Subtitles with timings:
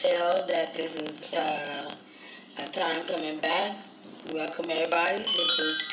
[0.00, 1.90] Tell that this is uh,
[2.58, 3.76] a time coming back.
[4.32, 5.18] Welcome everybody.
[5.18, 5.88] This is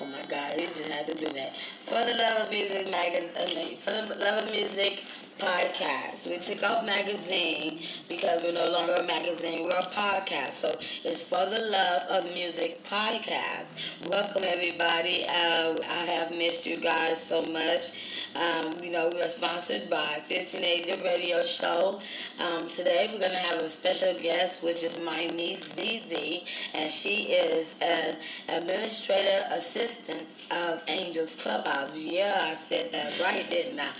[0.00, 1.54] oh my god, you just had to do that.
[1.86, 4.98] For the Love of Music magazine, for the Love of Music
[5.40, 6.28] podcast.
[6.28, 10.50] We took off magazine because we're no longer a magazine, we're a podcast.
[10.50, 14.08] So it's for the love of music podcast.
[14.10, 15.24] Welcome everybody.
[15.26, 18.20] Uh, I have missed you guys so much.
[18.36, 22.00] Um, you know, we are sponsored by 1580 Radio Show.
[22.38, 26.42] Um, today we're going to have a special guest, which is my niece ZZ,
[26.74, 28.16] and she is an
[28.48, 32.04] administrator assistant of Angels Clubhouse.
[32.04, 33.90] Yeah, I said that right, didn't I?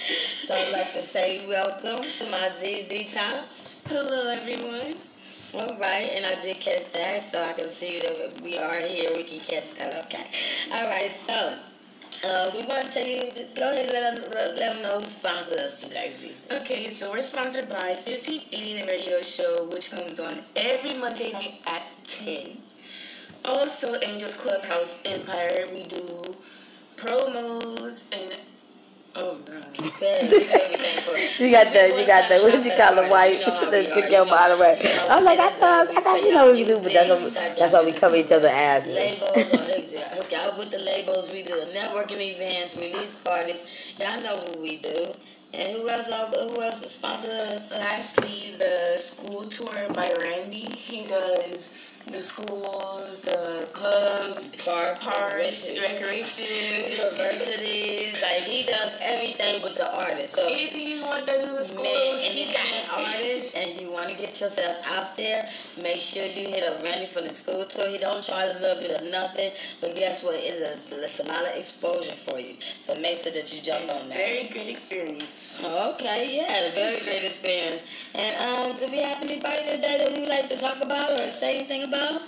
[0.44, 3.77] So I'd like to say welcome to my ZZ Tops.
[3.86, 4.95] Hello, everyone.
[5.55, 9.11] All right, and I did catch that, so I can see that we are here.
[9.14, 10.06] We can catch that.
[10.06, 10.27] Okay.
[10.73, 11.56] All right, so.
[12.25, 15.05] Uh, we want to tell you, go ahead and let them, let them know who
[15.05, 16.12] sponsored us today.
[16.51, 21.61] Okay, so we're sponsored by 1580 The Radio Show, which comes on every Monday night
[21.67, 22.58] at 10.
[23.45, 26.34] Also, Angels Clubhouse Empire, we do
[26.97, 28.34] promos and
[29.16, 29.55] Oh no!
[31.41, 33.39] you got the you got the what did you call the white
[33.70, 34.78] the took your bottle away.
[35.08, 37.56] I was like I thought I thought you know what we do, but that's what
[37.58, 38.94] that's why we cover each other's asses.
[38.94, 39.50] Labels,
[40.14, 41.33] hook y'all with the labels.
[41.33, 43.64] We do the networking events, release parties.
[43.98, 45.13] Y'all know what we do.
[45.52, 46.08] And who else?
[46.08, 47.73] Uh, who else sponsors us?
[47.73, 50.67] Lastly, the school tour by Randy.
[50.67, 51.77] He does
[52.10, 56.44] the schools, the clubs, bar parks, recreation,
[56.90, 58.20] universities.
[58.22, 60.34] Like he does everything with the artist.
[60.34, 63.92] So if you want to do the school, man, you got an artist, and you
[63.92, 65.48] want to get yourself out there,
[65.82, 67.88] make sure you hit up Randy for the school tour.
[67.88, 70.36] He don't charge a little bit of nothing, but guess what?
[70.36, 70.60] It's
[70.92, 72.54] a, it's a lot of exposure for you.
[72.82, 74.16] So make sure that you jump on that.
[74.16, 75.62] Very great experience.
[75.64, 77.99] Okay, yeah, very great experience.
[78.14, 81.30] And um, do we have anybody today that we would like to talk about or
[81.30, 82.20] say anything about?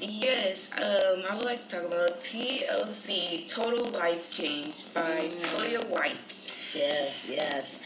[0.00, 5.34] Yes, um, I would like to talk about TLC Total Life Change by mm.
[5.34, 6.36] Toya White.
[6.74, 7.80] Yes, yes.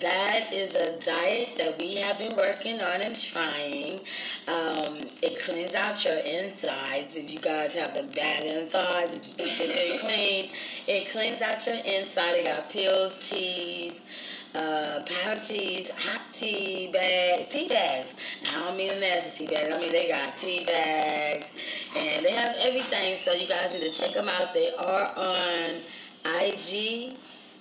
[0.00, 4.00] That is a diet that we have been working on and trying.
[4.48, 7.16] Um, it cleans out your insides.
[7.16, 10.50] If you guys have the bad insides, if you think they're clean,
[10.86, 12.36] it cleans out your inside.
[12.36, 14.08] It got pills, teas,
[14.54, 18.14] uh, powder teas, hot tea bag, tea bags.
[18.54, 19.74] I don't mean the nasty tea bags.
[19.74, 21.52] I mean they got tea bags,
[21.96, 23.16] and they have everything.
[23.16, 24.54] So you guys need to check them out.
[24.54, 25.80] They are on
[26.24, 27.16] IG,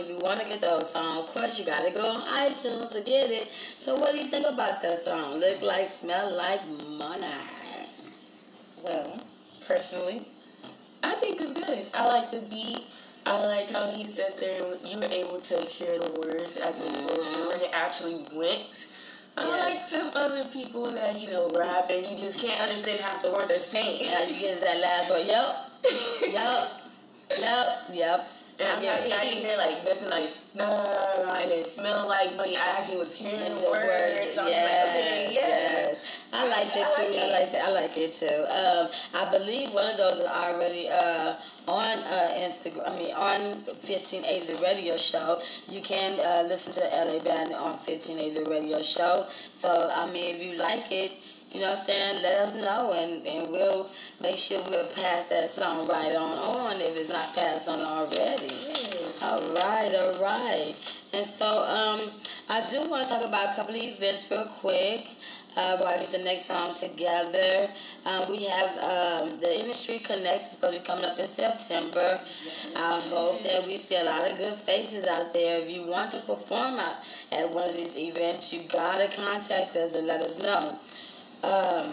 [0.09, 3.01] You want to get the old song, of course you gotta go on iTunes to
[3.01, 3.51] get it.
[3.79, 5.39] So what do you think about that song?
[5.39, 7.27] Look like, smell like money.
[8.85, 9.19] Well,
[9.67, 10.27] personally,
[11.03, 11.87] I think it's good.
[11.93, 12.85] I like the beat.
[13.27, 16.81] I like how he sat there and you were able to hear the words as
[16.81, 17.49] it mm-hmm.
[17.49, 18.95] when it actually went.
[19.37, 19.91] Unlike yes.
[19.91, 23.49] some other people that, you know, rap and you just can't understand half the words
[23.49, 24.01] they're saying.
[24.03, 25.27] Yeah, you get that last one.
[25.27, 25.71] Yep.
[26.33, 26.73] yep.
[27.39, 27.85] Yep.
[27.93, 28.29] Yep.
[28.59, 32.57] And I'm not, I didn't like nothing like no, and it smelled like money.
[32.57, 33.87] I actually was hearing the, the words.
[33.87, 34.37] words.
[34.37, 34.49] Yes, like,
[34.91, 36.19] okay, yes.
[36.33, 37.19] I like it too.
[37.19, 37.63] I like it.
[37.63, 38.39] I like it too.
[38.51, 41.37] Um, I believe one of those is already uh,
[41.69, 42.91] on uh, Instagram.
[42.91, 45.41] I mean, on 1580 the radio show.
[45.69, 49.27] You can uh, listen to LA Band on 1580 the radio show.
[49.57, 51.13] So I mean, if you like it
[51.53, 52.23] you know what I'm saying?
[52.23, 53.89] Let us know and, and we'll
[54.21, 58.47] make sure we'll pass that song right on on if it's not passed on already.
[58.47, 59.23] Yes.
[59.23, 60.75] All right, all right.
[61.15, 62.11] And so um,
[62.51, 65.09] I do want to talk about a couple of events real quick.
[65.57, 67.69] Uh, while I get the next song together.
[68.07, 72.21] Um, we have um, the Industry Connects is going to be coming up in September.
[72.77, 75.61] I hope that we see a lot of good faces out there.
[75.61, 79.97] If you want to perform at one of these events, you got to contact us
[79.97, 80.79] and let us know
[81.43, 81.93] um,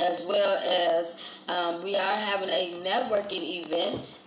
[0.00, 4.20] as well as um, we are having a networking event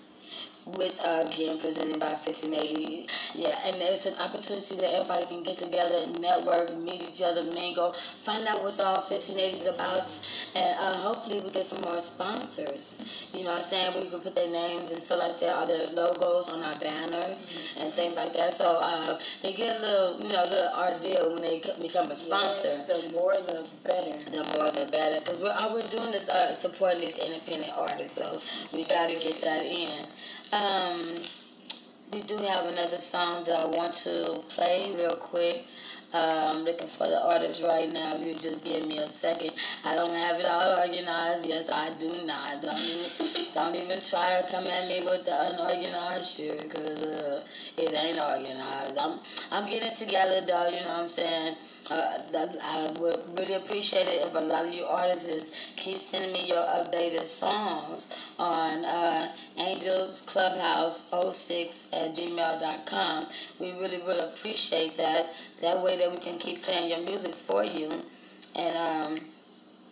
[0.77, 3.07] with uh, again presented by 1580.
[3.35, 7.43] Yeah, and it's an opportunity that everybody can get together and network, meet each other,
[7.51, 7.93] mingle,
[8.23, 10.09] find out what's all 1580 is about,
[10.55, 13.03] and uh, hopefully we get some more sponsors.
[13.33, 13.93] You know what I'm saying?
[13.95, 17.45] We can put their names and stuff like that, or their logos on our banners
[17.45, 17.81] mm-hmm.
[17.81, 18.53] and things like that.
[18.53, 22.15] So uh, they get a little, you know, a little ordeal when they become a
[22.15, 22.67] sponsor.
[22.67, 24.17] Yes, the more the better.
[24.31, 25.19] The more the better.
[25.19, 28.41] Because we're, all we're doing is uh, supporting these independent artists, so
[28.73, 29.89] we got to get that in.
[30.51, 30.97] Um,
[32.11, 35.65] we do have another song that I want to play real quick.
[36.11, 38.15] Uh, I'm looking for the artist right now.
[38.15, 39.51] If you just give me a second,
[39.85, 41.47] I don't have it all organized.
[41.47, 42.63] Yes, I do not.
[42.63, 47.43] Don't even, don't even try to come at me with the unorganized shit, cause uh,
[47.77, 48.97] it ain't organized.
[48.97, 49.19] I'm
[49.51, 50.69] I'm getting together though.
[50.69, 51.57] You know what I'm saying?
[51.91, 52.19] Uh,
[52.63, 56.65] I would really appreciate it if a lot of you artists keep sending me your
[56.67, 63.25] updated songs on uh, Angels Clubhouse 06 at gmail.com.
[63.59, 65.33] We really, would appreciate that.
[65.61, 67.89] That way that we can keep playing your music for you.
[68.55, 69.19] And, um,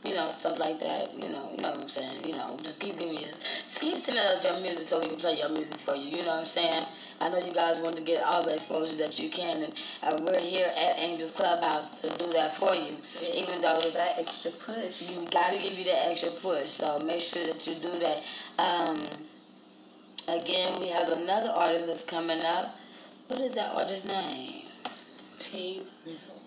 [0.06, 1.13] you know, stuff like that.
[1.13, 2.25] You know, you know what I'm saying.
[2.25, 5.38] You know, just keep giving just keep sending us your music so we can play
[5.38, 6.10] your music for you.
[6.10, 6.84] You know what I'm saying?
[7.20, 10.18] I know you guys want to get all the exposure that you can, and uh,
[10.24, 12.96] we're here at Angels Clubhouse to do that for you.
[13.22, 13.50] Yes.
[13.50, 16.70] Even though with that extra push, you got to give you that extra push.
[16.70, 18.24] So make sure that you do that.
[18.60, 18.98] Um,
[20.28, 22.78] again, we have another artist that's coming up.
[23.28, 24.64] What is that artist's name?
[25.40, 26.40] T Rizzle.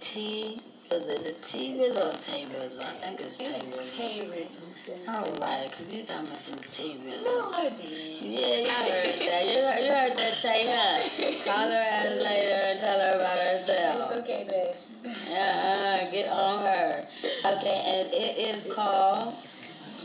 [0.00, 0.60] T
[0.92, 2.16] is it a Rizzle or
[2.46, 2.82] Rizzle?
[2.82, 3.96] I think it's Tay Rizzle.
[3.96, 5.08] Tay Rizzle.
[5.08, 7.24] All right, because you're talking about some Rizzle.
[7.24, 8.22] No, I did.
[8.22, 9.46] Yeah, you heard that.
[9.46, 11.52] You heard, you heard that Tay, huh?
[11.52, 14.10] Call her ass later and tell her about herself.
[14.10, 15.30] It's okay, Bess.
[15.30, 17.06] Uh-uh, get on her.
[17.46, 19.34] Okay, and it is called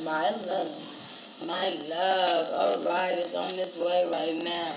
[0.03, 0.94] My Love.
[1.43, 2.47] My Love.
[2.53, 4.73] All right, it's on this way right now.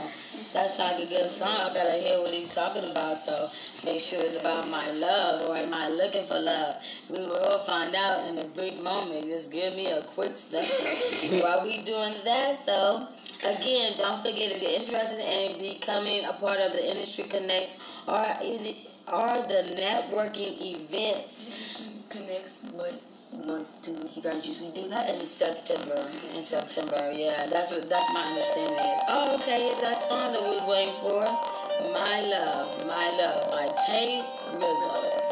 [0.53, 1.57] That sounds like a good song.
[1.61, 3.49] I gotta hear what he's talking about though.
[3.85, 6.77] Make sure it's about my love or am I looking for love?
[7.11, 9.27] We will find out in a brief moment.
[9.27, 10.65] Just give me a quick step.
[11.43, 13.07] While we doing that though,
[13.45, 18.19] again, don't forget if you're interested in becoming a part of the Industry Connects or
[19.13, 21.89] or the networking events.
[22.09, 23.01] Connects what?
[23.47, 25.09] Month do you guys usually do that?
[25.15, 26.07] In September.
[26.35, 27.47] In September, yeah.
[27.47, 28.79] That's what that's my understanding.
[29.09, 31.25] Oh, okay, that song that we was waiting for.
[31.93, 35.28] My Love, My Love by Tay Rizzo.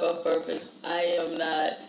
[0.00, 0.60] alcohol bourbon.
[0.84, 1.87] I am not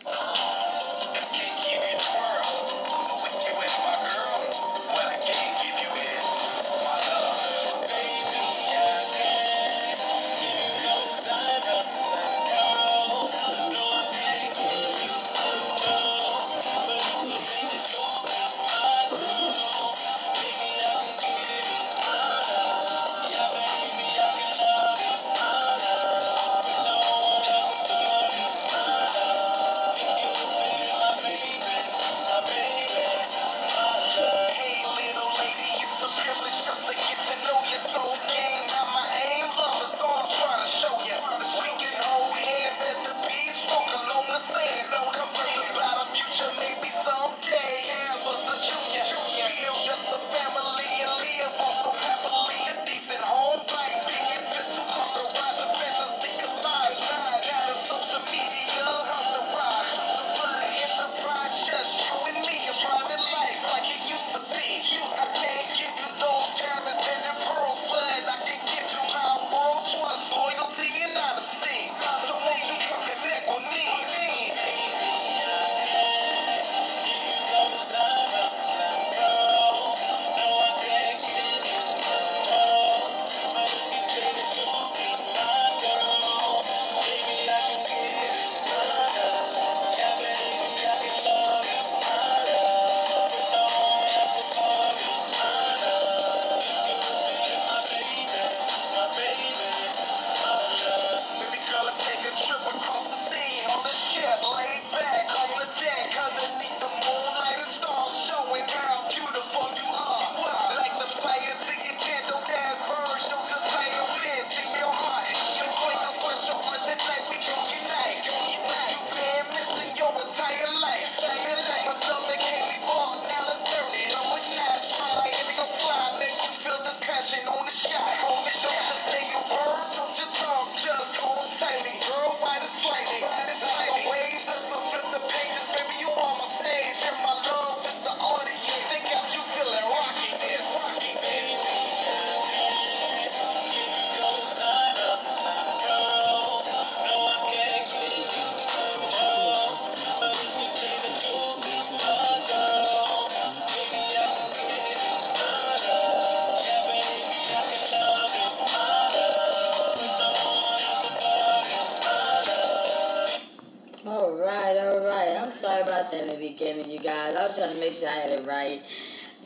[167.59, 168.81] trying to make sure I had it right.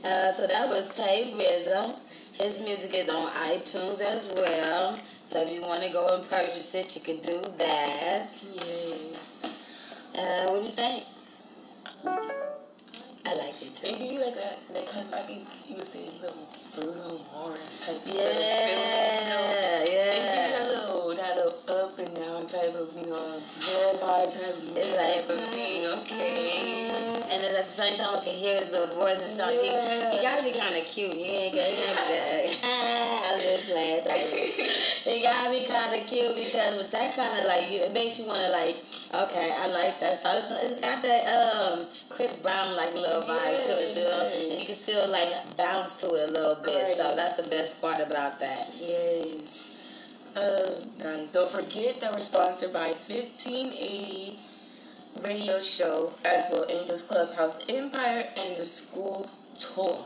[0.05, 1.97] Uh, so that was Tay Rizzo.
[2.39, 4.95] His music is on iTunes as well.
[5.25, 8.37] So if you want to go and purchase it, you can do that.
[8.53, 9.45] Yes.
[10.15, 11.05] Uh, what do you think?
[13.25, 13.87] I like it too.
[13.87, 15.29] And you like that, that kind of I like
[15.67, 20.47] you would say little Bruno Mars type yeah, of Yeah, yeah.
[20.49, 24.77] that little, that little up and down type of, you know, bad vibe type of,
[24.77, 26.35] it's like, of thing, okay?
[26.35, 26.72] Mm-hmm.
[27.73, 29.51] And at the same time, I can hear the voice and stuff.
[29.53, 30.21] Yeah.
[30.21, 31.13] Gotta be kind of cute.
[31.13, 32.59] He ain't got that.
[32.63, 35.17] I was just playing.
[35.17, 38.27] he gotta be kind of cute because with that kind of like, it makes you
[38.27, 38.77] want to like,
[39.13, 40.21] okay, I like that.
[40.21, 43.67] So it's, it's got that um Chris Brown like little vibe yes.
[43.67, 44.11] to it, too.
[44.11, 46.75] And you can still like bounce to it a little bit.
[46.75, 46.95] Right.
[46.95, 48.69] So that's the best part about that.
[48.79, 49.77] Yes.
[50.35, 54.39] Uh, guys, don't forget that we're sponsored by 1580
[55.23, 60.05] radio show as well, Angels Clubhouse Empire, and the school tour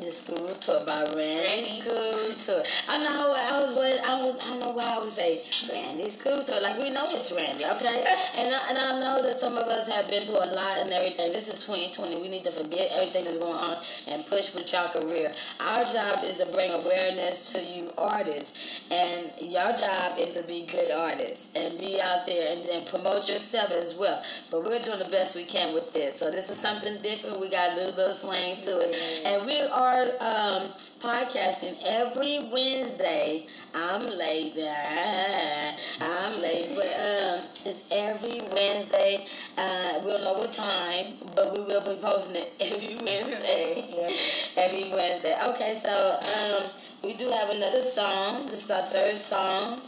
[0.00, 2.62] the school tour by Randy School.
[2.88, 6.42] I know I was what I was I know why I would say Randy School
[6.44, 6.60] Tour.
[6.62, 8.04] Like we know it's Randy, okay?
[8.36, 10.90] and I, and I know that some of us have been through a lot and
[10.92, 11.32] everything.
[11.32, 12.20] This is 2020.
[12.20, 13.76] We need to forget everything that's going on
[14.08, 15.32] and push with y'all career.
[15.60, 20.66] Our job is to bring awareness to you artists, and your job is to be
[20.66, 24.22] good artists and be out there and then promote yourself as well.
[24.50, 26.18] But we're doing the best we can with this.
[26.18, 27.40] So this is something different.
[27.40, 30.62] We got a little, little swing to it, and we are are um,
[31.00, 33.46] podcasting every Wednesday.
[33.74, 34.54] I'm late.
[34.54, 35.74] there.
[36.00, 39.26] I'm late, but um, it's every Wednesday.
[39.58, 44.14] Uh, we don't know what time, but we will be posting it every Wednesday.
[44.56, 45.36] every Wednesday.
[45.48, 46.70] Okay, so um,
[47.02, 48.46] we do have another song.
[48.46, 49.80] This is our third song,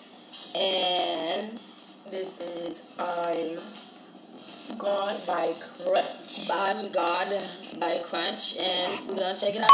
[0.57, 1.61] and
[2.11, 3.84] this is I'm.
[4.79, 6.49] God by Crunch.
[6.93, 7.29] God
[7.79, 9.71] by Crunch, and we're gonna check it out.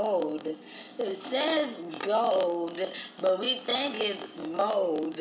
[0.00, 0.46] So cold.
[0.98, 2.80] It says gold,
[3.20, 5.20] but we think it's mold.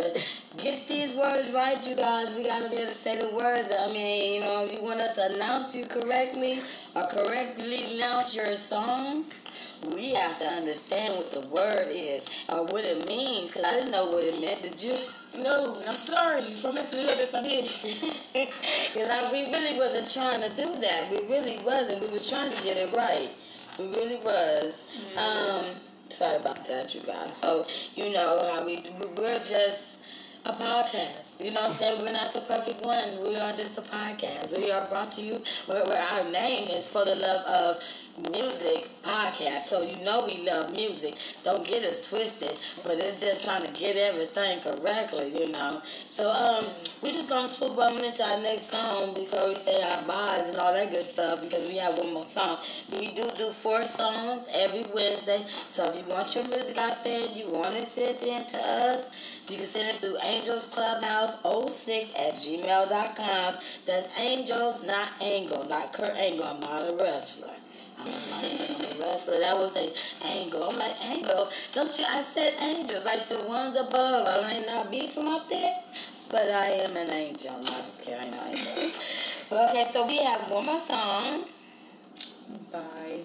[0.57, 2.33] Get these words right, you guys.
[2.35, 3.71] We gotta be able to say the words.
[3.77, 6.61] I mean, you know, if you want us to announce you correctly
[6.95, 9.25] or correctly announce your song,
[9.95, 13.53] we have to understand what the word is or what it means.
[13.53, 14.61] Cause I didn't know what it meant.
[14.61, 14.95] Did you?
[15.41, 16.43] No, I'm sorry.
[16.43, 18.49] You promised me a little bit I did.
[18.93, 21.07] Because we really wasn't trying to do that.
[21.11, 22.01] We really wasn't.
[22.01, 23.29] We were trying to get it right.
[23.79, 24.91] Really was.
[25.17, 25.63] Um,
[26.09, 27.33] sorry about that, you guys.
[27.33, 27.65] So,
[27.95, 28.83] you know how we,
[29.17, 29.99] we're just
[30.45, 31.43] a podcast.
[31.43, 32.01] You know what I'm saying?
[32.01, 33.23] We're not the perfect one.
[33.25, 34.57] We are just a podcast.
[34.57, 37.83] We are brought to you where, where our name is for the love of
[38.32, 41.15] music podcast, so you know we love music.
[41.43, 45.82] Don't get us twisted, but it's just trying to get everything correctly, you know.
[46.10, 46.65] So um,
[47.01, 50.58] we're just gonna swoop on into our next song because we say our byes and
[50.58, 52.60] all that good stuff because we have one more song.
[52.91, 55.43] We do do four songs every Wednesday.
[55.67, 59.12] So if you want your music out there, you want to send it to us.
[59.49, 63.55] You can send it through Angels Clubhouse 06 at gmail.com.
[63.86, 66.45] That's Angels, not Angle, not Kurt Angle.
[66.45, 67.59] I'm not a wrestler.
[67.99, 69.39] I'm not a wrestler.
[69.39, 69.89] That was a
[70.25, 70.63] Angle.
[70.63, 71.49] I'm like, Angle?
[71.73, 72.05] Don't you?
[72.07, 74.27] I said angels, like the ones above.
[74.27, 75.75] I might not be from up there,
[76.29, 77.51] but I am an angel.
[77.51, 78.33] I'm not just kidding.
[78.33, 78.91] I know
[79.51, 81.43] okay, so we have one more song
[82.71, 83.19] by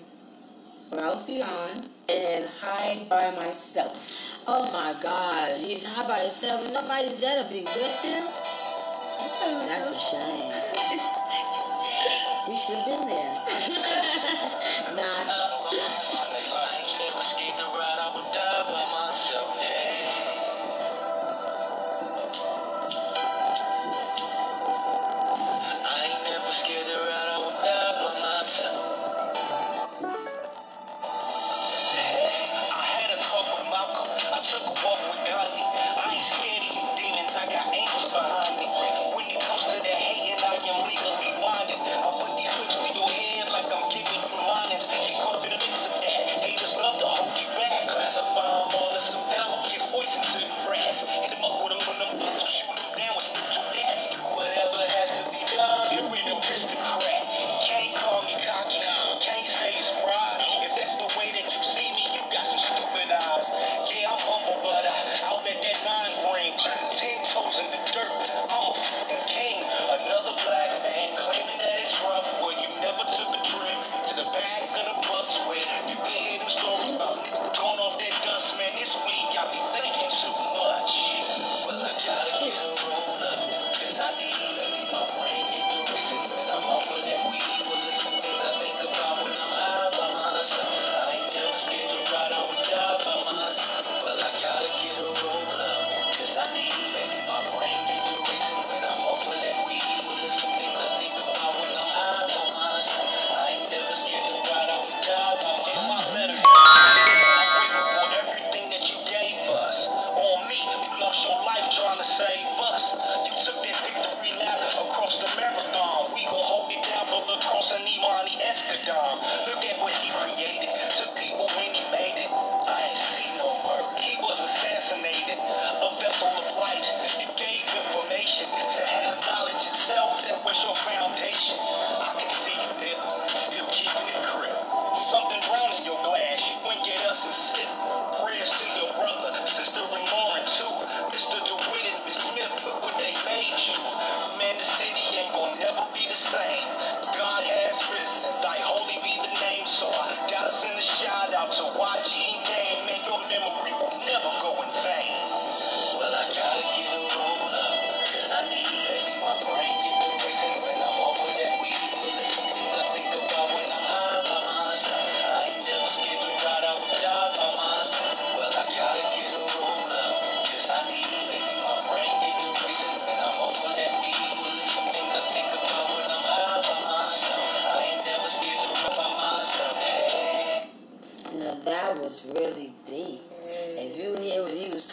[0.91, 4.43] Ralph Lauren and High by Myself.
[4.47, 8.25] Oh my God, he's high by himself and nobody's there to be with him.
[9.41, 11.21] That's a shame.
[12.47, 13.35] we should have been there.
[14.97, 16.14] nah.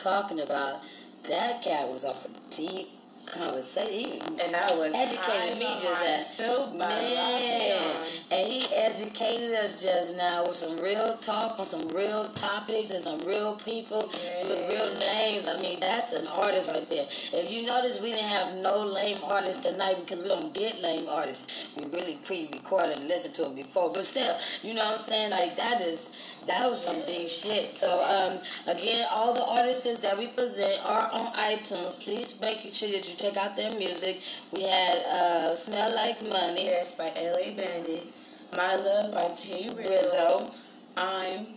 [0.01, 0.81] Talking about,
[1.29, 2.89] that cat was off a deep
[3.25, 4.19] conversation.
[4.43, 6.19] And I was educating me just that.
[6.19, 7.97] So Man.
[8.31, 13.01] And he educated us just now with some real talk on some real topics and
[13.01, 14.47] some real people yes.
[14.47, 15.47] with real names.
[15.47, 17.05] I mean, that's an artist right there.
[17.33, 21.07] If you notice, we didn't have no lame artists tonight because we don't get lame
[21.07, 21.69] artists.
[21.79, 23.91] We really pre-recorded and listened to them before.
[23.93, 25.31] But still, you know what I'm saying?
[25.31, 26.15] Like, that is
[26.47, 27.65] that was some deep shit.
[27.65, 31.99] So um, again, all the artists that we present are on iTunes.
[31.99, 34.21] Please make sure that you check out their music.
[34.51, 37.51] We had uh, "Smell Like Money." Yes, by L.A.
[37.51, 38.07] Bandit.
[38.55, 39.69] My Love by T.
[39.75, 39.89] Rizzo.
[39.89, 40.51] Rizzo.
[40.97, 41.47] I'm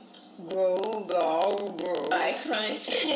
[0.49, 2.09] grow, grow.
[2.11, 2.91] By Crunch.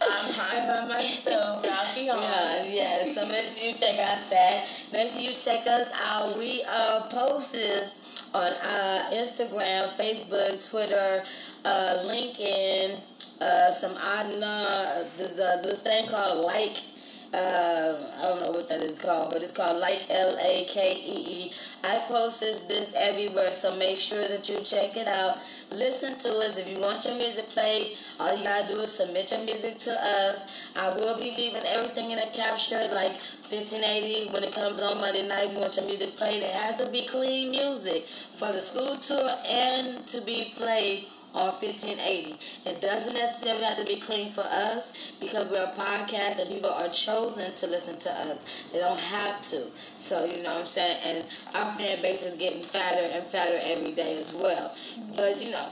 [0.00, 1.64] I'm high by myself.
[1.64, 3.12] Rocky Ralphie Yeah, yeah.
[3.12, 4.66] So make sure you check out that.
[4.92, 6.36] Make sure you check us out.
[6.38, 11.22] We uh, post this on uh, Instagram, Facebook, Twitter,
[11.64, 13.00] uh, LinkedIn,
[13.40, 16.76] uh, some odd uh, there's uh, this thing called like
[17.28, 20.96] Uh, I don't know what that is called, but it's called Like L A K
[20.96, 21.52] E E.
[21.84, 25.36] I post this, this everywhere, so make sure that you check it out.
[25.70, 26.56] Listen to us.
[26.56, 29.92] If you want your music played, all you gotta do is submit your music to
[29.92, 30.48] us.
[30.74, 33.12] I will be leaving everything in a capture, like
[33.50, 35.48] 1580 when it comes on Monday night.
[35.48, 39.30] We want your music played, it has to be clean music for the school tour
[39.46, 42.36] and to be played on 1580.
[42.66, 46.70] It doesn't necessarily have to be clean for us because we're a podcast and people
[46.70, 48.44] are chosen to listen to us.
[48.72, 49.64] They don't have to.
[49.96, 50.98] So, you know what I'm saying?
[51.06, 54.74] And our fan base is getting fatter and fatter every day as well.
[55.16, 55.68] But, you know,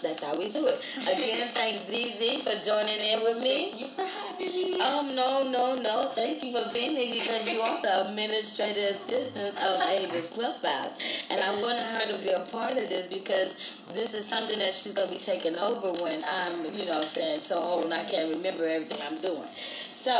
[0.00, 0.80] that's how we do it.
[1.02, 3.70] Again, thanks ZZ for joining in with me.
[3.70, 4.80] Thank you for having me.
[4.80, 6.04] Um, no, no, no.
[6.14, 10.98] Thank you for being here because you are the administrative assistant of Angels Clubhouse.
[11.30, 13.56] And I wanted her to be a part of this because
[13.94, 17.02] this is something that she's going to be taking over when I'm, you know what
[17.02, 19.48] I'm saying, so old and I can't remember everything I'm doing.
[19.92, 20.12] So,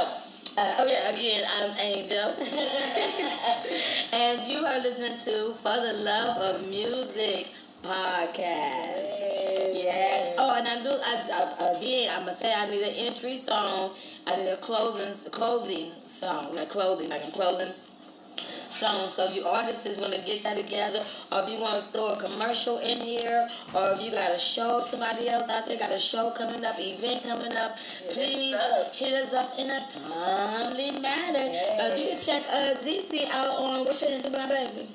[0.58, 2.34] uh, oh yeah, again, I'm Angel.
[4.12, 7.48] and you are listening to For the Love of Music
[7.82, 9.10] podcast.
[9.74, 10.34] Yes.
[10.38, 10.90] Oh, and I do.
[10.90, 13.92] I, I, again, I'm gonna say I need an entry song.
[14.26, 17.72] I need a clothing clothing song, like clothing, like a clothing
[18.70, 19.08] song.
[19.08, 22.08] So if you artists want to get that together, or if you want to throw
[22.08, 25.92] a commercial in here, or if you got a show, somebody else out there got
[25.92, 27.76] a show coming up, event coming up,
[28.10, 28.54] please
[28.92, 31.50] hit us up in a timely manner.
[31.80, 34.88] Uh, you can check uh, ZZ out on what's your Instagram, baby?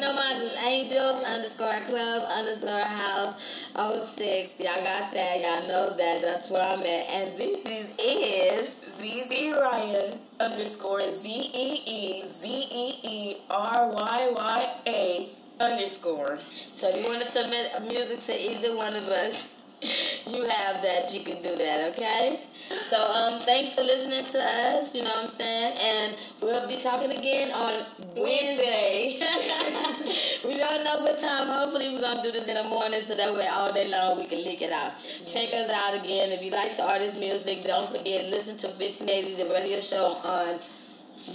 [0.00, 3.34] Know mine is angels underscore club underscore house
[3.76, 4.58] 06.
[4.58, 5.40] Y'all got that.
[5.40, 6.22] Y'all know that.
[6.22, 7.10] That's where I'm at.
[7.12, 14.72] And this is ZZ Ryan underscore Z E E Z E E R Y Y
[14.88, 15.28] A
[15.60, 16.38] underscore.
[16.70, 21.12] So if you want to submit music to either one of us, you have that.
[21.14, 22.40] You can do that, okay?
[22.68, 24.94] So um, thanks for listening to us.
[24.94, 29.16] You know what I'm saying, and we'll be talking again on Wednesday.
[30.44, 31.48] we don't know what time.
[31.48, 34.26] Hopefully, we're gonna do this in the morning so that way all day long we
[34.26, 34.92] can leak it out.
[35.26, 36.30] Check us out again.
[36.32, 40.58] If you like the artist music, don't forget listen to 1580 the radio show on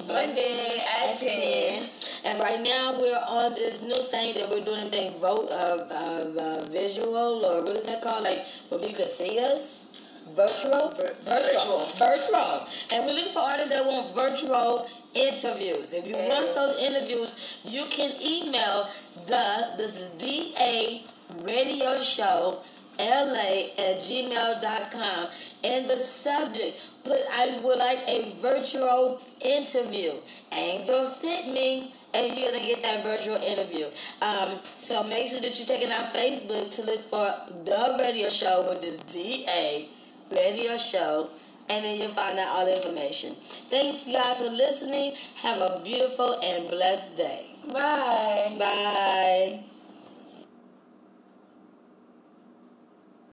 [0.08, 1.90] Monday at 10.
[2.26, 6.38] And right now we're on this new thing that we're doing, thing vote of, of
[6.38, 8.24] uh, visual or what is that called?
[8.24, 9.83] Like where people can see us.
[10.36, 10.90] Virtual?
[11.26, 11.86] virtual.
[12.00, 12.68] Virtual.
[12.92, 15.94] And we're looking for artists that want virtual interviews.
[15.94, 16.32] If you yes.
[16.32, 18.90] want those interviews, you can email
[19.28, 21.04] the, this is DA
[21.44, 22.60] radio show
[22.98, 25.28] la at gmail.com.
[25.64, 30.14] And the subject, put I would like a virtual interview.
[30.52, 33.86] Angel sent me and you're gonna get that virtual interview.
[34.22, 38.70] Um, so make sure that you're taking our Facebook to look for the radio show,
[38.70, 39.90] which is DA
[40.36, 41.30] radio show,
[41.70, 43.34] and then you'll find out all the information.
[43.70, 45.16] Thanks, you guys, for listening.
[45.42, 47.48] Have a beautiful and blessed day.
[47.72, 48.56] Bye.
[48.60, 49.64] Bye.